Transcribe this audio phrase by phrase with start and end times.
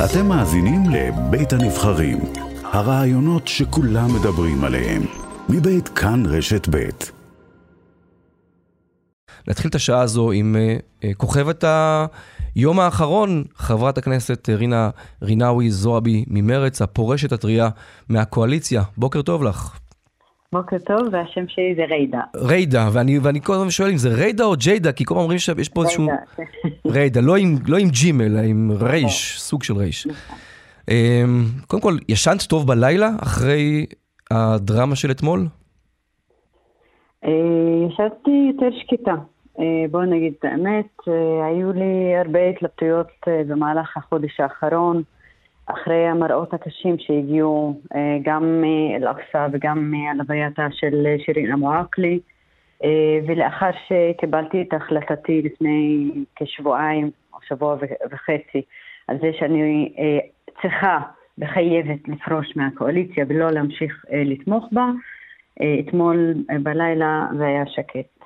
[0.00, 2.18] אתם מאזינים לבית הנבחרים,
[2.64, 5.02] הרעיונות שכולם מדברים עליהם,
[5.48, 7.12] מבית כאן רשת בית.
[9.48, 11.64] נתחיל את השעה הזו עם uh, כוכבת
[12.54, 14.90] היום האחרון, חברת הכנסת רינה
[15.22, 17.68] רינאוי זועבי ממרץ, הפורשת הטריה
[18.08, 18.82] מהקואליציה.
[18.96, 19.78] בוקר טוב לך.
[20.52, 22.20] בוקר טוב, והשם שלי זה ריידה.
[22.36, 25.38] ריידה, ואני, ואני כל הזמן שואל אם זה ריידה או ג'יידה, כי כל הזמן אומרים
[25.38, 26.06] שיש פה איזשהו...
[26.92, 30.06] ריידה, לא עם, לא עם ג'ימל, אלא עם רייש, סוג של רייש.
[30.90, 33.86] אמ, קודם כל, ישנת טוב בלילה אחרי
[34.30, 35.46] הדרמה של אתמול?
[37.24, 37.30] אה,
[37.88, 39.14] ישבתי יותר שקטה.
[39.58, 45.02] אה, בואו נגיד את האמת, אה, היו לי הרבה התלבטויות במהלך החודש האחרון.
[45.66, 47.80] אחרי המראות הקשים שהגיעו
[48.22, 52.31] גם מאל-אקצא וגם מהלווייתה של שירין אבו עקלי, אה,
[53.26, 57.76] ולאחר שקיבלתי את החלטתי לפני כשבועיים או שבוע
[58.10, 58.62] וחצי
[59.08, 60.18] על זה שאני אה,
[60.62, 60.98] צריכה
[61.38, 64.90] וחייבת לפרוש מהקואליציה ולא להמשיך לתמוך בה,
[65.80, 68.22] אתמול בלילה זה היה שקט.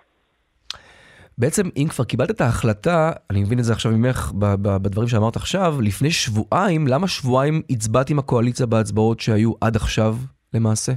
[1.39, 4.33] בעצם, אם כבר קיבלת את ההחלטה, אני מבין את זה עכשיו ממך
[4.83, 10.15] בדברים שאמרת עכשיו, לפני שבועיים, למה שבועיים הצבעת עם הקואליציה בהצבעות שהיו עד עכשיו,
[10.55, 10.93] למעשה?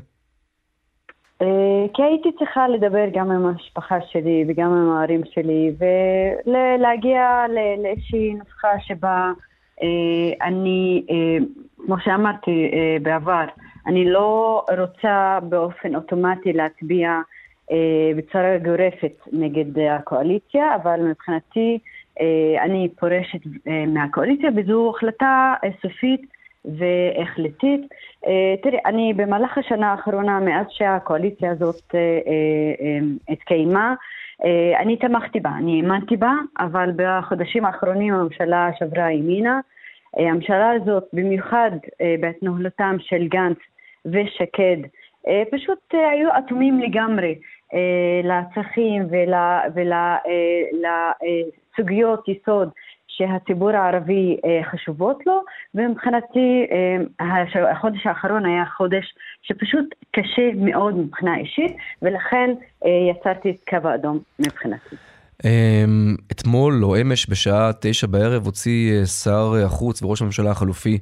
[1.42, 5.72] אה, כי הייתי צריכה לדבר גם עם המשפחה שלי וגם עם ההורים שלי,
[6.46, 7.46] ולהגיע
[7.84, 9.32] לאיזושהי נוסחה שבה
[9.84, 11.46] אה, אני, אה,
[11.86, 13.46] כמו שאמרתי בעבר,
[13.88, 17.20] אני לא רוצה באופן אוטומטי להצביע
[18.18, 21.80] בצורה גורפת נגד הקואליציה, אבל מבחינתי
[22.62, 23.40] אני פורשת
[23.88, 26.22] מהקואליציה וזו החלטה סופית
[26.66, 27.82] והחלטית.
[28.64, 31.96] תראי, אני במהלך השנה האחרונה, מאז שהקואליציה הזאת
[33.30, 33.94] התקיימה,
[34.80, 39.60] אני תמכתי בה, אני האמנתי בה, אבל בחודשים האחרונים הממשלה שברה ימינה.
[40.14, 41.72] הממשלה הזאת, במיוחד
[42.20, 43.58] בהתנהלותם של גנץ
[44.06, 44.78] ושקד,
[45.52, 47.36] פשוט היו אטומים לגמרי
[47.74, 49.08] אה, לצרכים
[51.76, 52.70] ולסוגיות אה, יסוד
[53.20, 55.42] שהציבור הערבי אה, חשובות לו,
[55.76, 56.68] ומבחינתי
[57.72, 59.06] החודש האחרון היה חודש
[59.42, 62.50] שפשוט קשה מאוד מבחינה אישית, ולכן
[63.12, 64.96] יצרתי את קו האדום מבחינתי.
[65.46, 70.98] אמ, אתמול או אמש בשעה תשע בערב הוציא שר החוץ וראש הממשלה החלופי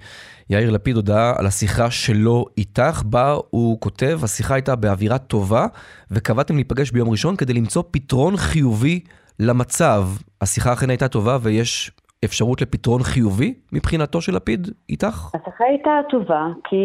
[0.49, 5.67] יאיר לפיד הודעה על השיחה שלו איתך, בה הוא כותב, השיחה הייתה באווירה טובה,
[6.11, 8.99] וקבעתם להיפגש ביום ראשון כדי למצוא פתרון חיובי
[9.39, 10.07] למצב.
[10.41, 11.91] השיחה אכן הייתה טובה ויש
[12.25, 15.31] אפשרות לפתרון חיובי מבחינתו של לפיד איתך?
[15.33, 16.75] השיחה הייתה טובה, כי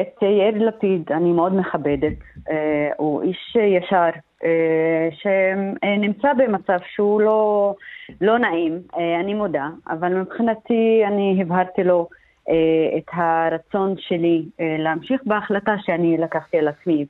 [0.00, 2.12] את יאיר לפיד אני מאוד מכבדת.
[2.50, 4.08] אה, הוא איש ישר,
[4.44, 7.74] אה, שנמצא במצב שהוא לא,
[8.20, 12.08] לא נעים, אה, אני מודה, אבל מבחינתי אני הבהרתי לו
[12.96, 17.06] את הרצון שלי אה, להמשיך בהחלטה שאני לקחתי על עצמי,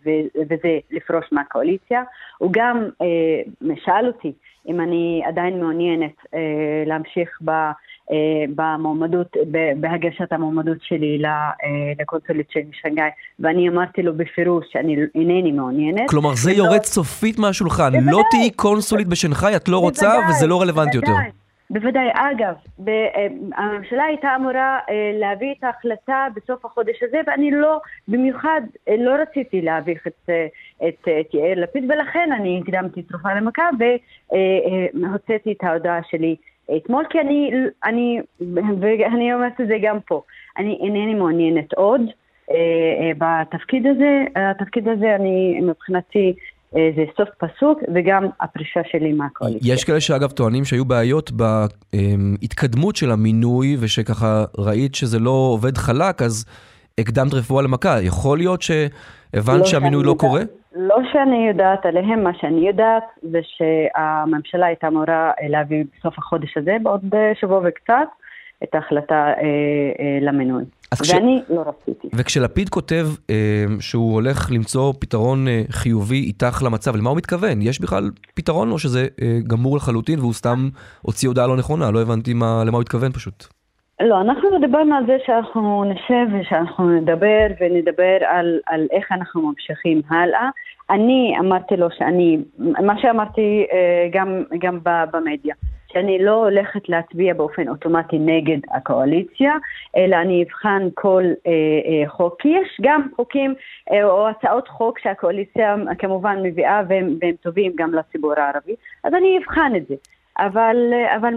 [0.51, 2.03] וזה לפרוש מהקואליציה.
[2.39, 4.33] הוא גם אה, שאל אותי
[4.69, 6.15] אם אני עדיין מעוניינת
[6.87, 7.51] להמשיך ב...
[8.55, 9.37] במועמדות,
[9.77, 11.23] בהגשת המועמדות שלי
[12.01, 13.09] לקונסולית של שנגאי,
[13.41, 16.11] ואני אמרתי לו בפירוש שאני אינני מעוניינת.
[16.11, 17.93] כלומר, זה יורד סופית מהשולחן.
[18.05, 21.13] לא תהיי קונסולית בשנגחאי, את לא רוצה, וזה לא רלוונטי יותר.
[21.73, 22.09] בוודאי.
[22.15, 22.55] אגב,
[22.89, 28.95] אה, הממשלה הייתה אמורה אה, להביא את ההחלטה בסוף החודש הזה, ואני לא, במיוחד אה,
[28.99, 30.31] לא רציתי להביך את,
[30.89, 33.69] את, את יאיר לפיד, ולכן אני הקדמתי תרופה למכה
[34.95, 36.37] והוצאתי את ההודעה שלי
[36.77, 37.51] אתמול, כי אני,
[37.85, 38.21] אני,
[38.81, 40.23] ואני אומרת את זה גם פה,
[40.59, 42.01] אני אינני מעוניינת עוד.
[43.19, 46.35] בתפקיד הזה, התפקיד הזה אני מבחינתי
[46.73, 49.75] זה סוף פסוק וגם הפרישה שלי מהקואליציה.
[49.75, 56.23] יש כאלה שאגב טוענים שהיו בעיות בהתקדמות של המינוי ושככה ראית שזה לא עובד חלק
[56.23, 56.45] אז
[56.99, 58.03] הקדמת רפואה למכה.
[58.03, 60.43] יכול להיות שהבנת לא שהמינוי לא קורה?
[60.77, 66.77] לא שאני יודעת עליהם, מה שאני יודעת זה שהממשלה הייתה אמורה להביא בסוף החודש הזה,
[66.83, 68.09] בעוד שבוע וקצת,
[68.65, 69.33] את ההחלטה אה,
[70.01, 70.65] אה, למינוי.
[71.13, 71.51] ואני כש...
[71.51, 72.09] לא רציתי.
[72.15, 77.63] וכשלפיד כותב אה, שהוא הולך למצוא פתרון אה, חיובי איתך למצב, למה הוא מתכוון?
[77.63, 80.69] יש בכלל פתרון או שזה אה, גמור לחלוטין והוא סתם
[81.03, 81.91] הוציא הודעה לא נכונה?
[81.91, 83.45] לא הבנתי מה, למה הוא התכוון פשוט.
[84.01, 90.03] לא, אנחנו דיברנו על זה שאנחנו נשב ושאנחנו נדבר ונדבר על, על איך אנחנו ממשיכים
[90.11, 90.51] הלאה.
[90.91, 95.55] אני אמרתי לו שאני, מה שאמרתי אה, גם, גם במדיה,
[95.93, 99.53] שאני לא הולכת להצביע באופן אוטומטי נגד הקואליציה,
[99.97, 103.55] אלא אני אבחן כל אה, אה, חוק, כי יש גם חוקים
[103.93, 108.75] אה, או הצעות חוק שהקואליציה כמובן מביאה והם, והם טובים גם לציבור הערבי,
[109.05, 109.95] אז אני אבחן את זה.
[110.39, 110.77] אבל,
[111.17, 111.35] אבל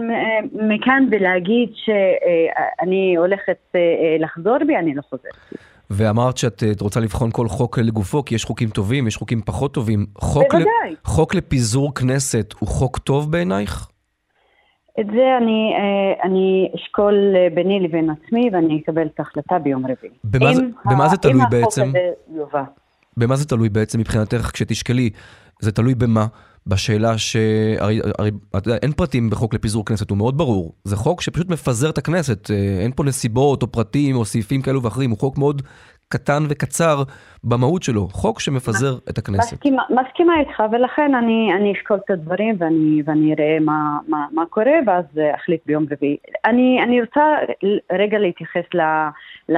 [0.52, 3.74] מכאן ולהגיד שאני הולכת
[4.18, 5.34] לחזור בי, אני לא חוזרת.
[5.90, 10.06] ואמרת שאת רוצה לבחון כל חוק לגופו, כי יש חוקים טובים, יש חוקים פחות טובים.
[10.18, 10.92] חוק בוודאי.
[10.92, 10.94] ל...
[11.04, 13.88] חוק לפיזור כנסת הוא חוק טוב בעינייך?
[15.00, 15.72] את זה אני,
[16.24, 17.14] אני אשקול
[17.54, 20.12] ביני לבין עצמי ואני אקבל את ההחלטה ביום רביעי.
[20.24, 21.82] במה, זה, במה זה תלוי בעצם?
[21.82, 22.62] אם החוק הזה יובא.
[23.16, 25.10] במה זה תלוי בעצם מבחינתך כשתשקלי?
[25.60, 26.26] זה תלוי במה?
[26.66, 28.00] בשאלה שהרי
[28.56, 30.72] אתה יודע, אין פרטים בחוק לפיזור כנסת, הוא מאוד ברור.
[30.84, 32.50] זה חוק שפשוט מפזר את הכנסת,
[32.80, 35.62] אין פה נסיבות או פרטים או סעיפים כאלו ואחרים, הוא חוק מאוד
[36.08, 36.96] קטן וקצר
[37.44, 39.52] במהות שלו, חוק שמפזר את הכנסת.
[39.52, 44.46] מסכימה, מסכימה איתך, ולכן אני, אני אשקול את הדברים ואני, ואני אראה מה, מה, מה
[44.46, 45.04] קורה, ואז
[45.34, 46.16] אחליט ביום רביעי.
[46.44, 47.22] אני, אני רוצה
[47.92, 48.80] רגע להתייחס ל,
[49.48, 49.56] ל,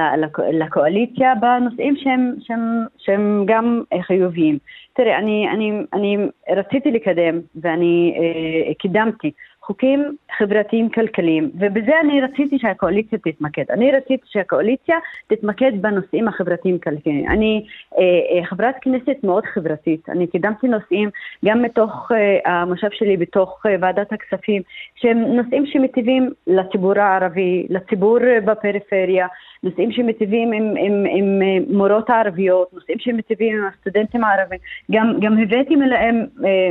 [0.53, 4.57] לקואליציה בנושאים שהם, שהם, שהם גם חיוביים.
[4.93, 6.17] תראה, אני, אני, אני
[6.57, 9.31] רציתי לקדם ואני אה, קידמתי
[9.69, 13.63] חוקים חברתיים כלכליים, ובזה אני רציתי שהקואליציה תתמקד.
[13.69, 14.95] אני רציתי שהקואליציה
[15.27, 17.27] תתמקד בנושאים החברתיים כלכליים.
[17.27, 17.65] אני
[17.97, 21.09] אה, אה, חברת כנסת מאוד חברתית, אני קידמתי נושאים
[21.45, 24.61] גם מתוך אה, המושב שלי בתוך אה, ועדת הכספים,
[24.95, 29.27] שהם נושאים שמטיבים לציבור הערבי, לציבור אה, בפריפריה,
[29.63, 34.59] נושאים שמטיבים עם, עם, עם אה, מורות הערביות, נושאים שמטיבים עם הסטודנטים הערבים.
[34.91, 36.69] גם, גם הבאתי מלהם אה,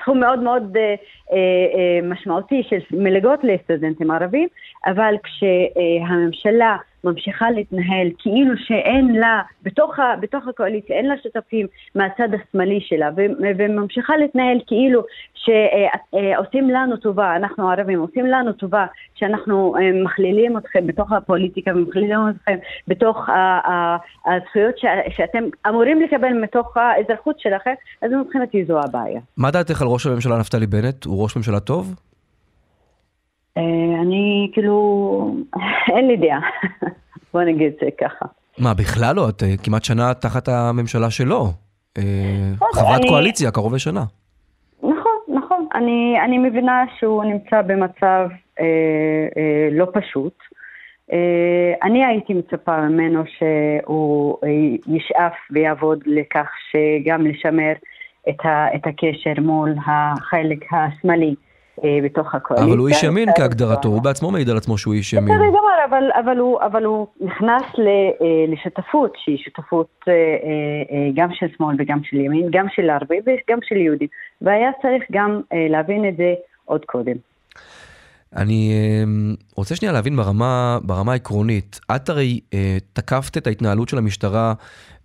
[0.00, 0.94] סכום מאוד מאוד אה,
[1.32, 4.48] אה, משמעותי של מלגות לסטודנטים ערבים,
[4.86, 12.80] אבל כשהממשלה ממשיכה להתנהל כאילו שאין לה, בתוך, בתוך הקואליציה אין לה שותפים מהצד השמאלי
[12.80, 13.10] שלה,
[13.58, 15.02] וממשיכה להתנהל כאילו
[15.34, 22.56] שעושים לנו טובה, אנחנו הערבים עושים לנו טובה שאנחנו מכלילים אתכם בתוך הפוליטיקה ומכלילים אתכם
[22.88, 23.28] בתוך
[24.26, 24.74] הזכויות
[25.16, 29.20] שאתם אמורים לקבל מתוך האזרחות שלכם, אז מבחינתי זו הבעיה.
[29.36, 31.04] מה דעתך על ראש הממשלה נפתלי בנט?
[31.04, 31.94] הוא ראש ממשלה טוב?
[34.02, 35.36] אני כאילו,
[35.96, 36.40] אין לי דעה,
[37.32, 38.26] בוא נגיד זה ככה.
[38.58, 39.28] מה, בכלל לא?
[39.28, 41.46] את כמעט שנה תחת הממשלה שלו.
[42.74, 44.04] חברת קואליציה, קרוב לשנה.
[44.82, 45.66] נכון, נכון.
[45.74, 48.28] אני, אני מבינה שהוא נמצא במצב
[48.60, 48.64] אה,
[49.36, 50.38] אה, לא פשוט.
[51.12, 54.38] אה, אני הייתי מצפה ממנו שהוא
[54.86, 57.72] ישאף ויעבוד לכך שגם לשמר
[58.28, 61.34] את, ה, את הקשר מול החלק השמאלי.
[62.04, 62.68] בתוך הקואליציה.
[62.68, 65.34] אבל הוא איש ימין כהגדרתו, הוא בעצמו מעיד על עצמו שהוא איש ימין.
[65.34, 67.62] בסדר גמר, אבל, אבל, הוא, אבל הוא נכנס
[68.48, 70.04] לשותפות שהיא שותפות
[71.14, 74.06] גם של שמאל וגם של ימין, גם של ערבי וגם של יהודי,
[74.42, 75.40] והיה צריך גם
[75.70, 76.34] להבין את זה
[76.64, 77.35] עוד קודם.
[78.36, 78.72] אני
[79.56, 82.40] רוצה שנייה להבין ברמה, ברמה העקרונית, את הרי
[82.92, 84.54] תקפת את ההתנהלות של המשטרה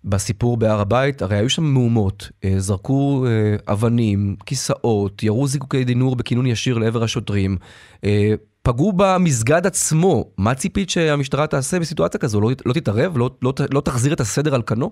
[0.04, 3.24] בסיפור בהר הבית, הרי היו שם מהומות, זרקו
[3.72, 7.56] אבנים, כיסאות, ירו זיקוקי דינור בכינון ישיר לעבר השוטרים,
[8.62, 10.24] פגעו במסגד עצמו.
[10.38, 12.40] מה ציפית שהמשטרה תעשה בסיטואציה כזו?
[12.40, 13.18] לא, לא תתערב?
[13.18, 14.90] לא, לא, לא תחזיר את הסדר על כנו?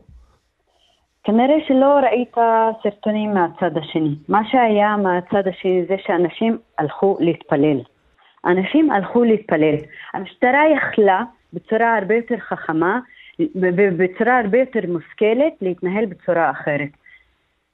[1.25, 2.35] כנראה שלא ראית
[2.83, 4.15] סרטונים מהצד השני.
[4.29, 7.81] מה שהיה מהצד השני זה שאנשים הלכו להתפלל.
[8.47, 9.75] אנשים הלכו להתפלל.
[10.15, 11.23] המשטרה יכלה
[11.53, 13.01] בצורה הרבה יותר חכמה
[13.55, 16.89] ובצורה הרבה יותר מושכלת להתנהל בצורה אחרת.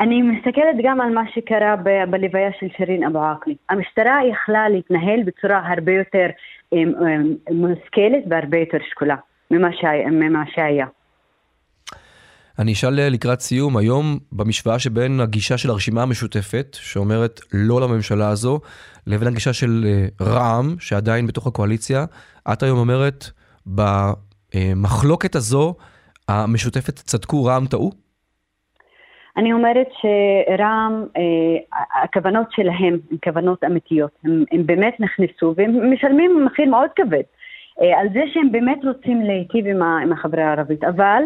[0.00, 3.54] אני מסתכלת גם על מה שקרה ב- בלוויה של שירין אבו עקלי.
[3.70, 6.26] המשטרה יכלה להתנהל בצורה הרבה יותר
[7.50, 9.16] מושכלת והרבה יותר שקולה
[9.50, 10.10] ממה שהיה.
[10.10, 10.86] ממה שהיה.
[12.58, 18.60] אני אשאל לקראת סיום, היום במשוואה שבין הגישה של הרשימה המשותפת, שאומרת לא לממשלה הזו,
[19.06, 19.84] לבין הגישה של
[20.20, 22.04] רע"מ, שעדיין בתוך הקואליציה,
[22.52, 23.24] את היום אומרת,
[23.66, 25.74] במחלוקת הזו,
[26.28, 27.90] המשותפת צדקו, רע"מ טעו?
[29.36, 31.04] אני אומרת שרע"מ,
[32.02, 34.10] הכוונות שלהם הן כוונות אמיתיות.
[34.24, 37.22] הם, הם באמת נכנסו והם משלמים מחיר מאוד כבד
[37.78, 40.84] על זה שהם באמת רוצים להיטיב עם, עם החברה הערבית.
[40.84, 41.22] אבל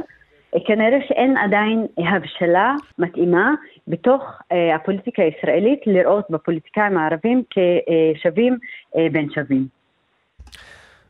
[0.66, 3.54] כנראה שאין עדיין הבשלה מתאימה
[3.88, 8.58] בתוך אה, הפוליטיקה הישראלית לראות בפוליטיקאים הערבים כשווים
[8.96, 9.66] אה, בין שווים.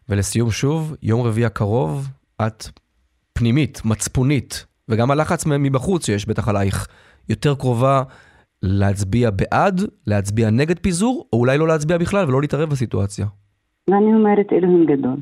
[0.09, 2.09] ולסיום שוב, יום רביעי הקרוב,
[2.47, 2.65] את
[3.33, 6.89] פנימית, מצפונית, וגם הלחץ מבחוץ שיש בטח עלייך,
[7.29, 8.03] יותר קרובה
[8.63, 13.27] להצביע בעד, להצביע נגד פיזור, או אולי לא להצביע בכלל ולא להתערב בסיטואציה.
[13.89, 15.17] ואני אומרת, אלוהים גדול.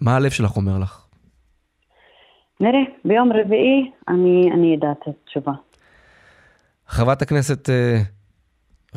[0.00, 1.03] מה הלב שלך אומר לך?
[2.60, 5.52] נראה, ביום רביעי אני, אני אדע את התשובה.
[6.86, 7.68] חברת הכנסת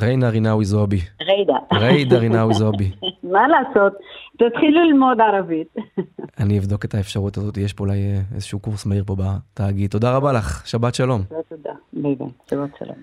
[0.02, 1.00] ריינה רינאוי זועבי.
[1.22, 1.54] ריידה.
[1.74, 2.92] ריידה רינאוי זועבי.
[3.34, 3.94] מה לעשות?
[4.34, 5.76] תתחילו ללמוד ערבית.
[6.40, 7.98] אני אבדוק את האפשרות הזאת, יש פה אולי
[8.36, 9.92] איזשהו קורס מהיר פה בתאגיד.
[9.92, 11.22] תודה רבה לך, שבת שלום.
[11.50, 12.96] תודה, ביי ביי, שבת שלום.